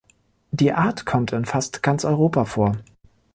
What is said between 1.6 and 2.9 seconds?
ganz Europa vor.